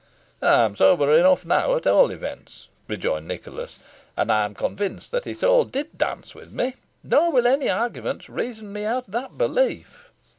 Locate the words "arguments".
7.69-8.27